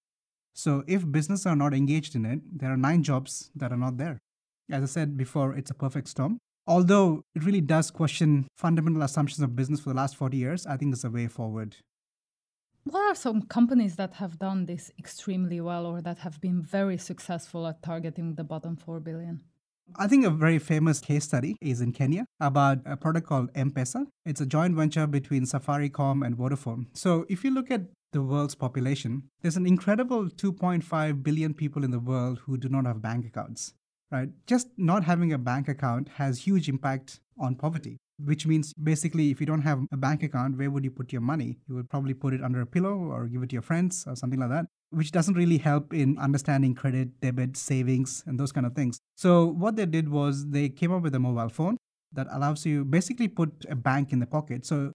So, 0.54 0.84
if 0.86 1.10
businesses 1.10 1.46
are 1.46 1.56
not 1.56 1.72
engaged 1.72 2.14
in 2.14 2.26
it, 2.26 2.40
there 2.58 2.70
are 2.70 2.76
nine 2.76 3.02
jobs 3.02 3.50
that 3.56 3.72
are 3.72 3.76
not 3.76 3.96
there. 3.96 4.18
As 4.70 4.82
I 4.82 4.86
said 4.86 5.16
before, 5.16 5.54
it's 5.54 5.70
a 5.70 5.74
perfect 5.74 6.08
storm. 6.08 6.38
Although 6.66 7.22
it 7.34 7.44
really 7.44 7.62
does 7.62 7.90
question 7.90 8.46
fundamental 8.54 9.02
assumptions 9.02 9.42
of 9.42 9.56
business 9.56 9.80
for 9.80 9.90
the 9.90 9.96
last 9.96 10.16
40 10.16 10.36
years, 10.36 10.66
I 10.66 10.76
think 10.76 10.92
it's 10.92 11.04
a 11.04 11.10
way 11.10 11.26
forward. 11.26 11.76
What 12.90 13.02
are 13.02 13.14
some 13.14 13.42
companies 13.42 13.96
that 13.96 14.14
have 14.14 14.38
done 14.38 14.64
this 14.64 14.90
extremely 14.98 15.60
well 15.60 15.84
or 15.84 16.00
that 16.00 16.20
have 16.20 16.40
been 16.40 16.62
very 16.62 16.96
successful 16.96 17.66
at 17.66 17.82
targeting 17.82 18.36
the 18.36 18.44
bottom 18.44 18.76
4 18.76 18.98
billion? 19.00 19.42
I 19.96 20.08
think 20.08 20.24
a 20.24 20.30
very 20.30 20.58
famous 20.58 20.98
case 20.98 21.24
study 21.24 21.56
is 21.60 21.82
in 21.82 21.92
Kenya 21.92 22.24
about 22.40 22.78
a 22.86 22.96
product 22.96 23.26
called 23.26 23.50
M-Pesa. 23.54 24.06
It's 24.24 24.40
a 24.40 24.46
joint 24.46 24.74
venture 24.74 25.06
between 25.06 25.44
Safaricom 25.44 26.24
and 26.24 26.38
Vodafone. 26.38 26.86
So 26.94 27.26
if 27.28 27.44
you 27.44 27.50
look 27.50 27.70
at 27.70 27.82
the 28.12 28.22
world's 28.22 28.54
population, 28.54 29.24
there's 29.42 29.58
an 29.58 29.66
incredible 29.66 30.30
2.5 30.30 31.22
billion 31.22 31.52
people 31.52 31.84
in 31.84 31.90
the 31.90 32.00
world 32.00 32.40
who 32.46 32.56
do 32.56 32.70
not 32.70 32.86
have 32.86 33.02
bank 33.02 33.26
accounts, 33.26 33.74
right? 34.10 34.30
Just 34.46 34.68
not 34.78 35.04
having 35.04 35.30
a 35.30 35.38
bank 35.38 35.68
account 35.68 36.08
has 36.14 36.44
huge 36.44 36.70
impact 36.70 37.20
on 37.38 37.54
poverty 37.54 37.98
which 38.24 38.46
means 38.46 38.72
basically 38.74 39.30
if 39.30 39.40
you 39.40 39.46
don't 39.46 39.62
have 39.62 39.80
a 39.92 39.96
bank 39.96 40.22
account 40.22 40.58
where 40.58 40.70
would 40.70 40.84
you 40.84 40.90
put 40.90 41.12
your 41.12 41.22
money? 41.22 41.58
You 41.68 41.74
would 41.76 41.88
probably 41.88 42.14
put 42.14 42.34
it 42.34 42.42
under 42.42 42.60
a 42.60 42.66
pillow 42.66 42.94
or 42.94 43.26
give 43.26 43.42
it 43.42 43.50
to 43.50 43.54
your 43.54 43.62
friends 43.62 44.04
or 44.06 44.16
something 44.16 44.40
like 44.40 44.50
that 44.50 44.66
which 44.90 45.12
doesn't 45.12 45.34
really 45.34 45.58
help 45.58 45.92
in 45.92 46.18
understanding 46.18 46.74
credit 46.74 47.20
debit 47.20 47.56
savings 47.56 48.22
and 48.26 48.38
those 48.40 48.52
kind 48.52 48.66
of 48.66 48.74
things. 48.74 49.00
So 49.16 49.44
what 49.46 49.76
they 49.76 49.86
did 49.86 50.08
was 50.08 50.50
they 50.50 50.68
came 50.68 50.92
up 50.92 51.02
with 51.02 51.14
a 51.14 51.18
mobile 51.18 51.48
phone 51.48 51.76
that 52.12 52.26
allows 52.30 52.64
you 52.64 52.84
basically 52.84 53.28
put 53.28 53.66
a 53.68 53.76
bank 53.76 54.12
in 54.12 54.18
the 54.18 54.26
pocket. 54.26 54.64
So 54.64 54.92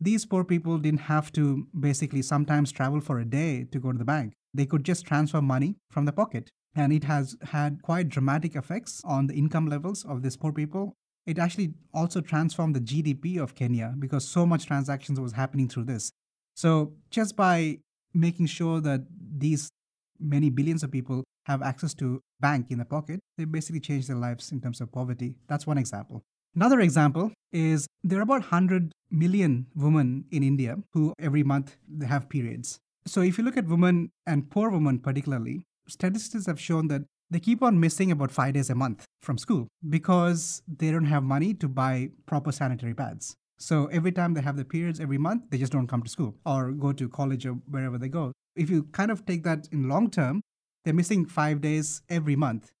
these 0.00 0.26
poor 0.26 0.44
people 0.44 0.78
didn't 0.78 1.00
have 1.00 1.32
to 1.32 1.66
basically 1.78 2.22
sometimes 2.22 2.72
travel 2.72 3.00
for 3.00 3.18
a 3.18 3.24
day 3.24 3.64
to 3.64 3.78
go 3.78 3.92
to 3.92 3.98
the 3.98 4.04
bank. 4.04 4.34
They 4.52 4.66
could 4.66 4.84
just 4.84 5.06
transfer 5.06 5.40
money 5.40 5.76
from 5.90 6.04
the 6.04 6.12
pocket. 6.12 6.50
And 6.74 6.92
it 6.92 7.04
has 7.04 7.36
had 7.42 7.82
quite 7.82 8.08
dramatic 8.08 8.54
effects 8.54 9.00
on 9.04 9.26
the 9.26 9.34
income 9.34 9.66
levels 9.66 10.04
of 10.04 10.22
these 10.22 10.36
poor 10.36 10.52
people 10.52 10.94
it 11.26 11.38
actually 11.38 11.74
also 11.92 12.20
transformed 12.20 12.74
the 12.74 12.80
GDP 12.80 13.38
of 13.38 13.54
Kenya 13.54 13.94
because 13.98 14.26
so 14.26 14.46
much 14.46 14.66
transactions 14.66 15.20
was 15.20 15.32
happening 15.32 15.68
through 15.68 15.84
this. 15.84 16.10
So 16.54 16.94
just 17.10 17.36
by 17.36 17.78
making 18.12 18.46
sure 18.46 18.80
that 18.80 19.02
these 19.36 19.70
many 20.18 20.50
billions 20.50 20.82
of 20.82 20.90
people 20.90 21.24
have 21.46 21.62
access 21.62 21.94
to 21.94 22.20
bank 22.40 22.66
in 22.70 22.78
the 22.78 22.84
pocket, 22.84 23.20
they 23.38 23.44
basically 23.44 23.80
change 23.80 24.06
their 24.06 24.16
lives 24.16 24.52
in 24.52 24.60
terms 24.60 24.80
of 24.80 24.92
poverty. 24.92 25.36
That's 25.48 25.66
one 25.66 25.78
example. 25.78 26.22
Another 26.54 26.80
example 26.80 27.32
is 27.52 27.86
there 28.02 28.18
are 28.18 28.22
about 28.22 28.40
100 28.40 28.92
million 29.10 29.66
women 29.74 30.24
in 30.30 30.42
India 30.42 30.78
who 30.92 31.14
every 31.18 31.42
month 31.42 31.76
they 31.88 32.06
have 32.06 32.28
periods. 32.28 32.78
So 33.06 33.22
if 33.22 33.38
you 33.38 33.44
look 33.44 33.56
at 33.56 33.66
women 33.66 34.10
and 34.26 34.50
poor 34.50 34.68
women 34.68 34.98
particularly, 34.98 35.64
statistics 35.86 36.46
have 36.46 36.60
shown 36.60 36.88
that 36.88 37.02
they 37.30 37.40
keep 37.40 37.62
on 37.62 37.78
missing 37.78 38.10
about 38.10 38.30
five 38.30 38.54
days 38.54 38.70
a 38.70 38.74
month 38.74 39.04
from 39.22 39.38
school 39.38 39.68
because 39.88 40.62
they 40.66 40.90
don't 40.90 41.04
have 41.04 41.22
money 41.22 41.54
to 41.54 41.68
buy 41.68 42.10
proper 42.26 42.50
sanitary 42.50 42.94
pads. 42.94 43.36
So 43.58 43.86
every 43.86 44.10
time 44.10 44.34
they 44.34 44.40
have 44.40 44.56
the 44.56 44.64
periods 44.64 45.00
every 45.00 45.18
month, 45.18 45.44
they 45.50 45.58
just 45.58 45.72
don't 45.72 45.86
come 45.86 46.02
to 46.02 46.10
school 46.10 46.34
or 46.44 46.72
go 46.72 46.92
to 46.92 47.08
college 47.08 47.46
or 47.46 47.52
wherever 47.68 47.98
they 47.98 48.08
go. 48.08 48.32
If 48.56 48.70
you 48.70 48.84
kind 48.84 49.10
of 49.10 49.26
take 49.26 49.44
that 49.44 49.68
in 49.70 49.88
long 49.88 50.10
term, 50.10 50.40
they're 50.84 50.94
missing 50.94 51.26
five 51.26 51.60
days 51.60 52.02
every 52.08 52.36
month. 52.36 52.72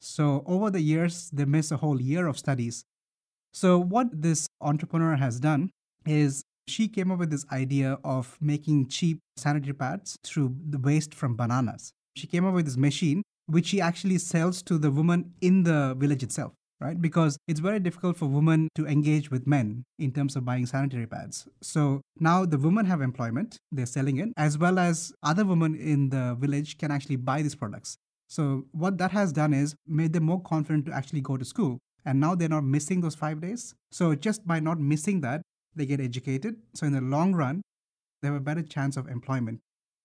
So 0.00 0.42
over 0.46 0.70
the 0.70 0.80
years, 0.80 1.30
they 1.32 1.44
miss 1.44 1.70
a 1.70 1.76
whole 1.76 2.00
year 2.00 2.26
of 2.26 2.38
studies. 2.38 2.84
So 3.52 3.78
what 3.78 4.22
this 4.22 4.48
entrepreneur 4.60 5.16
has 5.16 5.38
done 5.38 5.70
is 6.06 6.42
she 6.66 6.88
came 6.88 7.12
up 7.12 7.18
with 7.18 7.30
this 7.30 7.44
idea 7.52 7.98
of 8.02 8.38
making 8.40 8.88
cheap 8.88 9.18
sanitary 9.36 9.74
pads 9.74 10.16
through 10.24 10.56
the 10.68 10.78
waste 10.78 11.14
from 11.14 11.36
bananas. 11.36 11.92
She 12.16 12.26
came 12.26 12.46
up 12.46 12.54
with 12.54 12.64
this 12.64 12.76
machine 12.76 13.22
which 13.46 13.66
she 13.66 13.80
actually 13.80 14.18
sells 14.18 14.62
to 14.62 14.78
the 14.78 14.90
woman 14.90 15.32
in 15.40 15.62
the 15.64 15.94
village 15.98 16.22
itself 16.22 16.52
right? 16.82 17.00
Because 17.00 17.38
it's 17.46 17.60
very 17.60 17.78
difficult 17.78 18.16
for 18.16 18.26
women 18.26 18.68
to 18.74 18.86
engage 18.86 19.30
with 19.30 19.46
men 19.46 19.84
in 19.98 20.10
terms 20.12 20.34
of 20.34 20.44
buying 20.44 20.66
sanitary 20.66 21.06
pads. 21.06 21.46
So 21.62 22.02
now 22.18 22.44
the 22.44 22.58
women 22.58 22.86
have 22.86 23.00
employment, 23.00 23.56
they're 23.70 23.86
selling 23.86 24.18
it, 24.18 24.30
as 24.36 24.58
well 24.58 24.78
as 24.78 25.12
other 25.22 25.44
women 25.44 25.76
in 25.76 26.10
the 26.10 26.36
village 26.38 26.78
can 26.78 26.90
actually 26.90 27.16
buy 27.16 27.42
these 27.42 27.54
products. 27.54 27.96
So 28.28 28.64
what 28.72 28.98
that 28.98 29.12
has 29.12 29.32
done 29.32 29.54
is 29.54 29.76
made 29.86 30.12
them 30.12 30.24
more 30.24 30.40
confident 30.40 30.86
to 30.86 30.92
actually 30.92 31.20
go 31.20 31.36
to 31.36 31.44
school. 31.44 31.78
And 32.04 32.18
now 32.18 32.34
they're 32.34 32.48
not 32.48 32.64
missing 32.64 33.00
those 33.00 33.14
five 33.14 33.40
days. 33.40 33.74
So 33.92 34.14
just 34.16 34.44
by 34.44 34.58
not 34.58 34.80
missing 34.80 35.20
that, 35.20 35.42
they 35.76 35.86
get 35.86 36.00
educated. 36.00 36.56
So 36.74 36.86
in 36.86 36.92
the 36.92 37.00
long 37.00 37.34
run, 37.34 37.62
they 38.20 38.28
have 38.28 38.36
a 38.36 38.40
better 38.40 38.62
chance 38.62 38.96
of 38.96 39.06
employment. 39.08 39.60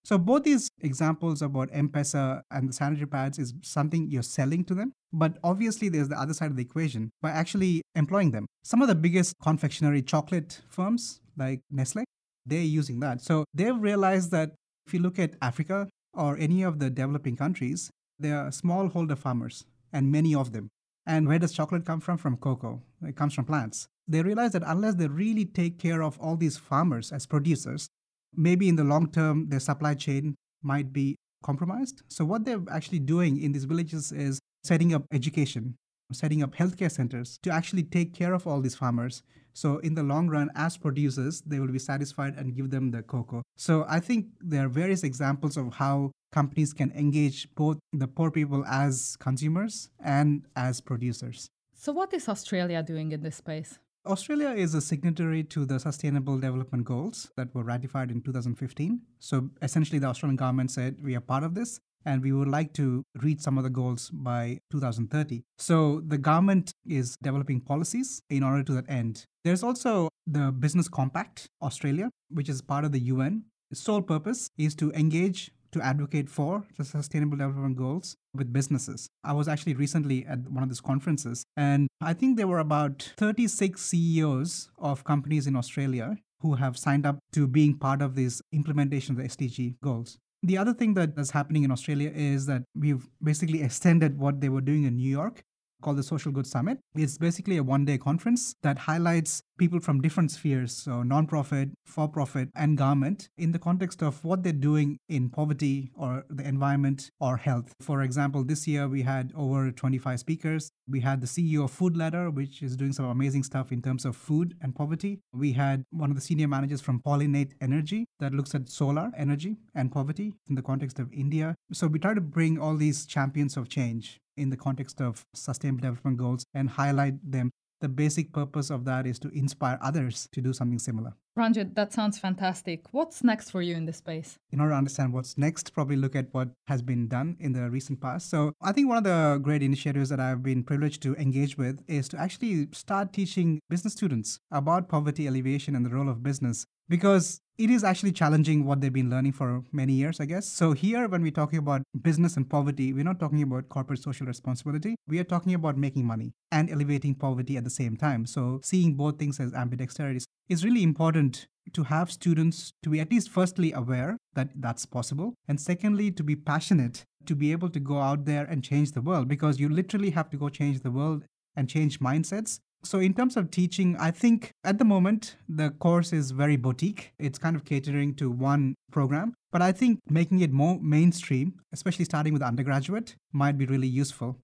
So 0.07 0.17
both 0.17 0.43
these 0.43 0.69
examples 0.79 1.41
about 1.41 1.67
M-Pesa 1.73 2.41
and 2.49 2.69
the 2.69 2.71
sanitary 2.71 3.07
pads 3.07 3.39
is 3.39 3.53
something 3.61 4.09
you're 4.09 4.23
selling 4.23 4.63
to 4.63 4.73
them. 4.73 4.93
But 5.11 5.37
obviously 5.43 5.89
there's 5.89 6.07
the 6.07 6.17
other 6.17 6.33
side 6.33 6.49
of 6.49 6.55
the 6.55 6.61
equation 6.61 7.09
by 7.21 7.31
actually 7.31 7.81
employing 7.93 8.31
them. 8.31 8.45
Some 8.63 8.81
of 8.81 8.87
the 8.87 8.95
biggest 8.95 9.33
confectionery 9.43 10.01
chocolate 10.01 10.61
firms 10.69 11.19
like 11.35 11.59
Nestle, 11.69 12.05
they're 12.45 12.61
using 12.61 13.01
that. 13.01 13.19
So 13.19 13.43
they've 13.53 13.77
realized 13.77 14.31
that 14.31 14.51
if 14.85 14.93
you 14.93 15.01
look 15.01 15.19
at 15.19 15.35
Africa 15.41 15.89
or 16.13 16.37
any 16.37 16.63
of 16.63 16.79
the 16.79 16.89
developing 16.89 17.35
countries, 17.35 17.91
there 18.17 18.37
are 18.37 18.47
smallholder 18.47 19.17
farmers 19.17 19.65
and 19.91 20.09
many 20.09 20.33
of 20.33 20.53
them. 20.53 20.69
And 21.05 21.27
where 21.27 21.39
does 21.39 21.51
chocolate 21.51 21.85
come 21.85 21.99
from? 21.99 22.15
From 22.15 22.37
cocoa. 22.37 22.81
It 23.05 23.17
comes 23.17 23.33
from 23.33 23.43
plants. 23.43 23.87
They 24.07 24.21
realize 24.21 24.53
that 24.53 24.63
unless 24.65 24.95
they 24.95 25.07
really 25.07 25.43
take 25.43 25.79
care 25.79 26.01
of 26.01 26.17
all 26.21 26.37
these 26.37 26.57
farmers 26.57 27.11
as 27.11 27.25
producers, 27.25 27.89
maybe 28.36 28.69
in 28.69 28.75
the 28.75 28.84
long 28.84 29.12
term, 29.12 29.50
their 29.50 29.60
supply 29.60 29.93
chain 29.93 30.36
might 30.62 30.91
be 30.93 31.15
compromised. 31.43 32.03
So, 32.07 32.25
what 32.25 32.46
they're 32.46 32.63
actually 32.72 33.00
doing 33.00 33.41
in 33.41 33.51
these 33.51 33.65
villages 33.65 34.12
is 34.12 34.39
setting 34.63 34.93
up 34.93 35.03
education, 35.12 35.75
setting 36.12 36.43
up 36.43 36.55
healthcare 36.55 36.91
centers 36.91 37.38
to 37.43 37.51
actually 37.51 37.84
take 37.84 38.13
care 38.13 38.34
of 38.34 38.48
all 38.48 38.62
these 38.62 38.75
farmers. 38.75 39.24
So, 39.53 39.77
in 39.79 39.96
the 39.96 40.03
long 40.03 40.27
run, 40.29 40.50
as 40.55 40.77
producers, 40.77 41.41
they 41.41 41.60
will 41.60 41.72
be 41.72 41.79
satisfied 41.79 42.36
and 42.38 42.55
give 42.55 42.69
them 42.69 42.91
the 42.91 43.01
cocoa. 43.01 43.41
So, 43.55 43.86
I 43.88 44.00
think 44.00 44.27
there 44.39 44.65
are 44.65 44.69
various 44.69 45.03
examples 45.03 45.57
of 45.57 45.74
how 45.75 46.12
companies 46.31 46.74
can 46.74 46.91
engage 46.91 47.48
both 47.55 47.77
the 47.93 48.07
poor 48.07 48.29
people 48.31 48.65
as 48.65 49.15
consumers 49.19 49.89
and 50.03 50.46
as 50.55 50.81
producers. 50.81 51.48
So, 51.74 51.91
what 51.91 52.13
is 52.13 52.27
Australia 52.27 52.84
doing 52.84 53.12
in 53.12 53.22
this 53.22 53.38
space? 53.38 53.79
Australia 54.07 54.49
is 54.49 54.73
a 54.73 54.81
signatory 54.81 55.43
to 55.43 55.65
the 55.65 55.79
Sustainable 55.79 56.39
Development 56.39 56.83
Goals 56.83 57.29
that 57.35 57.53
were 57.53 57.63
ratified 57.63 58.09
in 58.09 58.21
2015. 58.21 59.01
So 59.19 59.49
essentially, 59.61 59.99
the 59.99 60.07
Australian 60.07 60.37
government 60.37 60.71
said 60.71 60.97
we 61.03 61.15
are 61.15 61.21
part 61.21 61.43
of 61.43 61.55
this 61.55 61.79
and 62.05 62.23
we 62.23 62.31
would 62.31 62.47
like 62.47 62.73
to 62.73 63.03
reach 63.21 63.41
some 63.41 63.57
of 63.57 63.65
the 63.65 63.69
goals 63.69 64.09
by 64.09 64.59
2030. 64.71 65.43
So 65.57 66.01
the 66.07 66.17
government 66.17 66.71
is 66.85 67.17
developing 67.21 67.59
policies 67.59 68.21
in 68.29 68.43
order 68.43 68.63
to 68.63 68.73
that 68.73 68.89
end. 68.89 69.25
There's 69.43 69.61
also 69.61 70.09
the 70.25 70.51
Business 70.51 70.87
Compact 70.87 71.47
Australia, 71.61 72.09
which 72.29 72.47
is 72.47 72.61
part 72.61 72.85
of 72.85 72.93
the 72.93 72.99
UN. 72.99 73.43
Its 73.69 73.81
sole 73.81 74.01
purpose 74.01 74.49
is 74.57 74.73
to 74.75 74.91
engage 74.93 75.51
to 75.71 75.81
advocate 75.81 76.29
for 76.29 76.63
the 76.77 76.86
sustainable 76.86 77.38
development 77.38 77.77
goals 77.77 78.15
with 78.33 78.53
businesses. 78.53 79.09
I 79.24 79.33
was 79.33 79.47
actually 79.47 79.74
recently 79.74 80.25
at 80.25 80.50
one 80.50 80.63
of 80.63 80.69
these 80.69 80.81
conferences, 80.81 81.43
and 81.55 81.88
I 82.01 82.13
think 82.13 82.38
there 82.38 82.47
were 82.47 82.59
about 82.59 83.13
36 83.17 83.81
CEOs 83.81 84.69
of 84.77 85.03
companies 85.03 85.47
in 85.47 85.55
Australia 85.55 86.17
who 86.41 86.55
have 86.55 86.77
signed 86.77 87.05
up 87.05 87.19
to 87.33 87.47
being 87.47 87.77
part 87.77 88.01
of 88.01 88.15
this 88.15 88.41
implementation 88.51 89.15
of 89.15 89.21
the 89.21 89.27
SDG 89.27 89.75
goals. 89.83 90.17
The 90.43 90.57
other 90.57 90.74
thing 90.74 90.93
that 90.93 91.17
is 91.17 91.31
happening 91.31 91.63
in 91.63 91.71
Australia 91.71 92.12
is 92.13 92.45
that 92.45 92.63
we've 92.75 93.07
basically 93.24 93.63
extended 93.67 94.19
what 94.19 94.39
they 94.39 94.50
were 94.50 94.62
doing 94.62 94.83
in 94.83 94.95
New 94.95 95.09
York 95.09 95.43
called 95.81 95.98
the 95.98 96.03
Social 96.03 96.31
Good 96.31 96.48
Summit. 96.48 96.79
It's 96.96 97.17
basically 97.17 97.57
a 97.57 97.63
one 97.63 97.86
day 97.86 97.98
conference 97.98 98.55
that 98.63 98.79
highlights 98.79 99.41
people 99.57 99.79
from 99.79 100.01
different 100.01 100.31
spheres, 100.31 100.72
so 100.72 101.03
nonprofit, 101.03 101.72
for 101.86 102.07
profit, 102.07 102.50
and 102.55 102.77
government, 102.77 103.29
in 103.38 103.51
the 103.51 103.60
context 103.60 104.03
of 104.03 104.24
what 104.24 104.43
they're 104.43 104.53
doing 104.53 105.00
in 105.10 105.29
poverty 105.29 105.91
or 105.96 106.25
the 106.29 106.48
environment 106.48 107.10
or 107.19 107.38
health. 107.38 107.74
For 107.81 108.01
example, 108.01 108.43
this 108.43 108.67
year 108.67 108.88
we 108.88 109.01
had 109.01 109.31
over 109.36 109.72
25 109.72 110.19
speakers. 110.19 110.72
We 110.88 111.01
had 111.01 111.22
the 111.22 111.27
CEO 111.27 111.63
of 111.63 111.72
Food 111.72 111.98
Ladder, 111.98 112.29
which 112.29 112.62
is 112.62 112.75
doing 112.75 112.93
some 112.93 113.05
amazing 113.05 113.43
stuff 113.43 113.72
in 113.72 113.81
terms 113.81 114.05
of 114.05 114.15
food 114.15 114.55
and 114.62 114.75
poverty. 114.75 115.19
We 115.34 115.53
had 115.53 115.84
one 115.91 116.12
of 116.12 116.15
the 116.15 116.22
senior 116.22 116.48
managers 116.48 116.81
from 116.81 117.01
Pollinate 117.01 117.53
Energy 117.62 118.05
that 118.19 118.34
looks 118.34 118.53
at 118.55 118.69
solar 118.69 119.12
energy 119.17 119.57
and 119.75 119.91
poverty 119.91 120.34
in 120.48 120.55
the 120.55 120.62
context 120.62 121.00
of 121.00 121.12
India. 121.12 121.55
So 121.74 121.88
we 121.88 122.00
try 122.00 122.13
to 122.13 122.22
bring 122.22 122.60
all 122.60 122.75
these 122.75 123.05
champions 123.05 123.57
of 123.57 123.69
change 123.69 124.19
in 124.38 124.50
the 124.50 124.58
context 124.58 125.01
of 125.01 125.25
sustainable 125.34 125.82
development 125.82 126.17
goals 126.17 126.46
and 126.53 126.70
highlight 126.70 127.15
them 127.24 127.51
the 127.79 127.89
basic 127.89 128.34
purpose 128.34 128.70
of 128.70 128.86
that 128.86 129.06
is 129.06 129.20
to 129.20 129.29
inspire 129.29 129.77
others 129.82 130.27
to 130.32 130.41
do 130.41 130.53
something 130.53 130.79
similar. 130.79 131.13
Ranjit, 131.36 131.75
that 131.75 131.94
sounds 131.94 132.17
fantastic. 132.17 132.86
What's 132.91 133.24
next 133.24 133.51
for 133.51 133.62
you 133.62 133.75
in 133.75 133.86
this 133.86 133.98
space? 133.98 134.39
In 134.51 134.60
order 134.60 134.72
to 134.72 134.77
understand 134.77 135.13
what's 135.13 135.38
next, 135.38 135.74
probably 135.74 135.96
look 135.96 136.15
at 136.15 136.34
what 136.34 136.50
has 136.67 136.82
been 136.82 137.08
done 137.08 137.38
in 137.39 137.53
the 137.53 137.70
recent 137.70 138.01
past. 138.01 138.32
So, 138.32 138.53
I 138.62 138.72
think 138.72 138.89
one 138.89 138.98
of 138.98 139.03
the 139.03 139.39
great 139.44 139.62
initiatives 139.62 140.10
that 140.10 140.20
I've 140.20 140.41
been 140.41 140.63
privileged 140.63 141.03
to 141.03 141.15
engage 141.15 141.58
with 141.58 141.84
is 141.88 142.10
to 142.10 142.20
actually 142.20 142.70
start 142.74 143.13
teaching 143.13 143.60
business 143.70 143.94
students 143.94 144.39
about 144.50 144.89
poverty 144.89 145.27
alleviation 145.27 145.75
and 145.75 145.86
the 145.86 145.91
role 145.91 146.10
of 146.10 146.24
business 146.24 146.65
because 146.89 147.41
it 147.58 147.72
is 147.72 147.84
actually 147.84 148.12
challenging 148.12 148.65
what 148.65 148.82
they've 148.82 148.94
been 148.94 149.10
learning 149.10 149.32
for 149.32 149.63
many 149.72 149.94
years, 149.94 150.20
I 150.20 150.25
guess. 150.25 150.48
So, 150.48 150.74
here, 150.74 151.08
when 151.08 151.24
we're 151.24 151.32
talking 151.32 151.58
about 151.60 151.82
business 152.01 152.38
and 152.38 152.48
poverty, 152.48 152.94
we're 152.94 153.03
not 153.03 153.20
talking 153.20 153.41
about 153.41 153.70
corporate 153.70 154.00
social 154.00 154.27
responsibility. 154.27 154.96
We 155.08 155.20
are 155.20 155.24
talking 155.24 155.53
about 155.56 155.77
making 155.77 156.06
money 156.06 156.34
and 156.51 156.70
elevating 156.70 157.15
poverty 157.15 157.58
at 157.58 157.63
the 157.63 157.72
same 157.72 157.98
time. 157.98 158.25
So, 158.27 158.60
seeing 158.63 158.94
both 158.94 159.17
things 159.17 159.39
as 159.39 159.53
ambidexterity 159.53 160.24
is 160.50 160.63
really 160.63 160.84
important 160.84 161.48
to 161.74 161.84
have 161.84 162.12
students 162.12 162.72
to 162.84 162.89
be 162.89 163.00
at 163.00 163.12
least 163.12 163.29
firstly 163.29 163.74
aware 163.74 164.17
that 164.36 164.50
that's 164.56 164.86
possible, 164.86 165.34
and 165.48 165.60
secondly, 165.60 166.12
to 166.12 166.24
be 166.24 166.36
passionate 166.36 167.03
to 167.27 167.36
be 167.36 167.51
able 167.51 167.70
to 167.70 167.79
go 167.79 168.00
out 168.00 168.25
there 168.25 168.46
and 168.46 168.63
change 168.63 168.94
the 168.94 169.01
world 169.01 169.27
because 169.27 169.60
you 169.60 169.70
literally 169.70 170.12
have 170.12 170.29
to 170.29 170.38
go 170.38 170.50
change 170.50 170.79
the 170.82 170.91
world 170.91 171.25
and 171.56 171.70
change 171.70 172.00
mindsets 172.00 172.60
so, 172.84 173.00
in 173.00 173.13
terms 173.13 173.36
of 173.36 173.51
teaching, 173.51 173.98
I 173.98 174.12
think 174.12 174.51
at 174.63 174.77
the 174.77 174.86
moment 174.86 175.36
the 175.50 175.72
course 175.72 176.13
is 176.13 176.31
very 176.31 176.55
boutique. 176.55 177.12
It's 177.19 177.39
kind 177.39 177.55
of 177.55 177.65
catering 177.65 178.13
to 178.15 178.29
one 178.29 178.75
program. 178.91 179.34
But 179.51 179.62
I 179.62 179.72
think 179.72 180.00
making 180.10 180.39
it 180.41 180.51
more 180.51 180.79
mainstream, 180.79 181.55
especially 181.74 182.05
starting 182.05 182.34
with 182.34 182.41
undergraduate, 182.41 183.15
might 183.34 183.57
be 183.57 183.65
really 183.65 183.88
useful. 183.88 184.38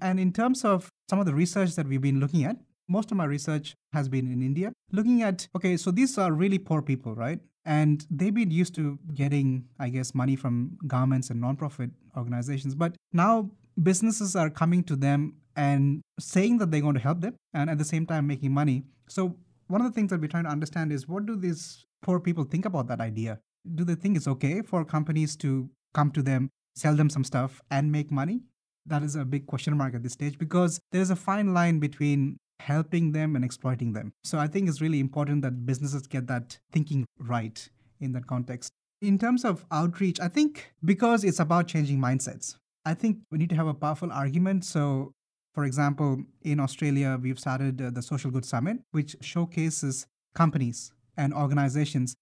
And 0.00 0.20
in 0.20 0.32
terms 0.32 0.64
of 0.64 0.88
some 1.08 1.18
of 1.18 1.26
the 1.26 1.34
research 1.34 1.74
that 1.76 1.86
we've 1.86 2.00
been 2.00 2.20
looking 2.20 2.44
at, 2.44 2.56
most 2.88 3.10
of 3.10 3.16
my 3.16 3.24
research 3.24 3.74
has 3.92 4.08
been 4.08 4.30
in 4.30 4.42
India, 4.42 4.72
looking 4.92 5.22
at 5.22 5.48
okay, 5.56 5.76
so 5.76 5.90
these 5.90 6.18
are 6.18 6.32
really 6.32 6.58
poor 6.58 6.82
people, 6.82 7.14
right? 7.14 7.40
And 7.64 8.06
they've 8.10 8.34
been 8.34 8.50
used 8.50 8.74
to 8.76 8.98
getting, 9.14 9.66
I 9.78 9.90
guess, 9.90 10.14
money 10.14 10.36
from 10.36 10.78
governments 10.86 11.28
and 11.30 11.42
nonprofit 11.42 11.90
organizations. 12.16 12.74
But 12.74 12.96
now 13.12 13.50
businesses 13.82 14.34
are 14.34 14.50
coming 14.50 14.82
to 14.84 14.96
them 14.96 15.34
and 15.58 16.02
saying 16.20 16.58
that 16.58 16.70
they're 16.70 16.80
going 16.80 16.94
to 16.94 17.00
help 17.00 17.20
them 17.20 17.34
and 17.52 17.68
at 17.68 17.78
the 17.78 17.84
same 17.84 18.06
time 18.06 18.26
making 18.26 18.52
money. 18.52 18.84
So, 19.08 19.36
one 19.66 19.82
of 19.82 19.88
the 19.88 19.92
things 19.92 20.10
that 20.10 20.20
we're 20.20 20.28
trying 20.28 20.44
to 20.44 20.50
understand 20.50 20.92
is 20.92 21.06
what 21.08 21.26
do 21.26 21.36
these 21.36 21.84
poor 22.00 22.20
people 22.20 22.44
think 22.44 22.64
about 22.64 22.86
that 22.88 23.00
idea? 23.00 23.40
Do 23.74 23.84
they 23.84 23.96
think 23.96 24.16
it's 24.16 24.28
okay 24.28 24.62
for 24.62 24.84
companies 24.84 25.36
to 25.38 25.68
come 25.92 26.10
to 26.12 26.22
them, 26.22 26.48
sell 26.74 26.94
them 26.94 27.10
some 27.10 27.24
stuff, 27.24 27.60
and 27.70 27.92
make 27.92 28.10
money? 28.10 28.40
That 28.86 29.02
is 29.02 29.16
a 29.16 29.24
big 29.24 29.46
question 29.46 29.76
mark 29.76 29.94
at 29.94 30.02
this 30.02 30.12
stage 30.12 30.38
because 30.38 30.80
there's 30.92 31.10
a 31.10 31.16
fine 31.16 31.52
line 31.52 31.80
between 31.80 32.38
helping 32.60 33.12
them 33.12 33.36
and 33.36 33.44
exploiting 33.44 33.92
them. 33.92 34.12
So, 34.22 34.38
I 34.38 34.46
think 34.46 34.68
it's 34.68 34.80
really 34.80 35.00
important 35.00 35.42
that 35.42 35.66
businesses 35.66 36.06
get 36.06 36.28
that 36.28 36.56
thinking 36.72 37.04
right 37.18 37.68
in 38.00 38.12
that 38.12 38.28
context. 38.28 38.70
In 39.02 39.18
terms 39.18 39.44
of 39.44 39.66
outreach, 39.72 40.20
I 40.20 40.28
think 40.28 40.72
because 40.84 41.24
it's 41.24 41.40
about 41.40 41.66
changing 41.66 41.98
mindsets, 41.98 42.56
I 42.84 42.94
think 42.94 43.18
we 43.30 43.38
need 43.38 43.50
to 43.50 43.56
have 43.56 43.66
a 43.66 43.74
powerful 43.74 44.10
argument. 44.10 44.64
So, 44.64 45.12
for 45.58 45.64
example, 45.64 46.22
in 46.42 46.60
Australia, 46.60 47.18
we've 47.20 47.40
started 47.40 47.82
uh, 47.82 47.90
the 47.90 48.00
Social 48.00 48.30
Good 48.30 48.44
Summit, 48.44 48.76
which 48.92 49.16
showcases 49.20 50.06
companies 50.32 50.92
and 51.16 51.34
organizations 51.34 52.14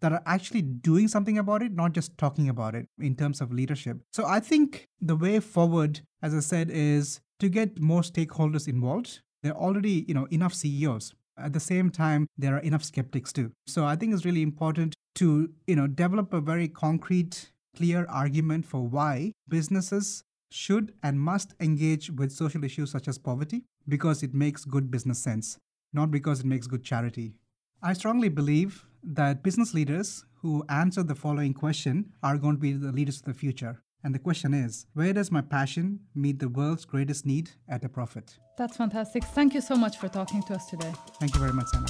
that 0.00 0.12
are 0.12 0.22
actually 0.26 0.62
doing 0.62 1.06
something 1.06 1.38
about 1.38 1.62
it, 1.62 1.70
not 1.70 1.92
just 1.92 2.18
talking 2.18 2.48
about 2.48 2.74
it 2.74 2.88
in 2.98 3.14
terms 3.14 3.40
of 3.40 3.52
leadership. 3.52 3.98
So 4.10 4.26
I 4.26 4.40
think 4.40 4.88
the 5.00 5.14
way 5.14 5.38
forward, 5.38 6.00
as 6.20 6.34
I 6.34 6.40
said, 6.40 6.68
is 6.68 7.20
to 7.38 7.48
get 7.48 7.80
more 7.80 8.00
stakeholders 8.00 8.66
involved. 8.66 9.20
There 9.44 9.52
are 9.52 9.62
already, 9.66 10.04
you 10.08 10.14
know, 10.14 10.26
enough 10.32 10.54
CEOs 10.54 11.14
At 11.38 11.52
the 11.52 11.60
same 11.60 11.90
time, 11.90 12.26
there 12.36 12.56
are 12.56 12.64
enough 12.70 12.82
skeptics 12.82 13.32
too. 13.32 13.52
So 13.68 13.84
I 13.84 13.94
think 13.94 14.14
it's 14.14 14.24
really 14.24 14.42
important 14.42 14.96
to, 15.20 15.50
you 15.68 15.76
know, 15.76 15.86
develop 15.86 16.34
a 16.34 16.40
very 16.40 16.66
concrete, 16.66 17.52
clear 17.76 18.04
argument 18.08 18.66
for 18.66 18.80
why 18.96 19.30
businesses 19.48 20.24
should 20.50 20.92
and 21.02 21.20
must 21.20 21.54
engage 21.60 22.10
with 22.10 22.32
social 22.32 22.64
issues 22.64 22.90
such 22.90 23.08
as 23.08 23.18
poverty 23.18 23.64
because 23.88 24.22
it 24.22 24.34
makes 24.34 24.64
good 24.64 24.90
business 24.90 25.18
sense, 25.18 25.58
not 25.92 26.10
because 26.10 26.40
it 26.40 26.46
makes 26.46 26.66
good 26.66 26.84
charity. 26.84 27.34
I 27.82 27.92
strongly 27.94 28.28
believe 28.28 28.84
that 29.02 29.42
business 29.42 29.72
leaders 29.72 30.24
who 30.42 30.64
answer 30.68 31.02
the 31.02 31.14
following 31.14 31.54
question 31.54 32.12
are 32.22 32.36
going 32.36 32.56
to 32.56 32.60
be 32.60 32.72
the 32.72 32.92
leaders 32.92 33.18
of 33.18 33.24
the 33.24 33.34
future. 33.34 33.82
And 34.02 34.14
the 34.14 34.18
question 34.18 34.54
is 34.54 34.86
where 34.94 35.12
does 35.12 35.30
my 35.30 35.42
passion 35.42 36.00
meet 36.14 36.38
the 36.38 36.48
world's 36.48 36.84
greatest 36.84 37.26
need 37.26 37.50
at 37.68 37.84
a 37.84 37.88
profit? 37.88 38.36
That's 38.56 38.76
fantastic. 38.76 39.24
Thank 39.24 39.54
you 39.54 39.60
so 39.60 39.76
much 39.76 39.98
for 39.98 40.08
talking 40.08 40.42
to 40.44 40.54
us 40.54 40.66
today. 40.66 40.92
Thank 41.18 41.34
you 41.34 41.40
very 41.40 41.52
much, 41.52 41.66
Sana. 41.68 41.88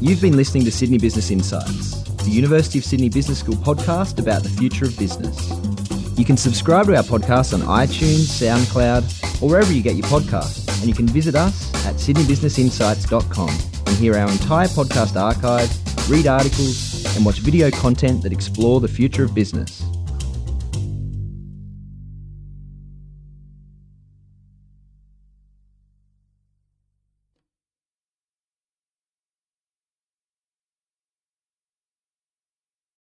You've 0.00 0.20
been 0.20 0.36
listening 0.36 0.64
to 0.64 0.70
Sydney 0.70 0.98
Business 0.98 1.30
Insights, 1.30 2.02
the 2.24 2.30
University 2.30 2.78
of 2.78 2.84
Sydney 2.84 3.08
Business 3.08 3.40
School 3.40 3.56
podcast 3.56 4.18
about 4.18 4.42
the 4.42 4.48
future 4.50 4.84
of 4.84 4.96
business. 4.98 5.77
You 6.18 6.24
can 6.24 6.36
subscribe 6.36 6.86
to 6.86 6.96
our 6.96 7.04
podcast 7.04 7.54
on 7.54 7.60
iTunes, 7.60 8.26
SoundCloud, 8.26 9.40
or 9.40 9.48
wherever 9.48 9.72
you 9.72 9.80
get 9.80 9.94
your 9.94 10.06
podcasts, 10.06 10.66
and 10.80 10.88
you 10.88 10.94
can 10.94 11.06
visit 11.06 11.36
us 11.36 11.72
at 11.86 11.94
sydneybusinessinsights.com 11.94 13.50
and 13.86 13.96
hear 13.98 14.16
our 14.16 14.28
entire 14.28 14.66
podcast 14.66 15.14
archive, 15.14 15.70
read 16.10 16.26
articles, 16.26 17.16
and 17.16 17.24
watch 17.24 17.38
video 17.38 17.70
content 17.70 18.24
that 18.24 18.32
explore 18.32 18.80
the 18.80 18.88
future 18.88 19.22
of 19.22 19.32
business. 19.32 19.87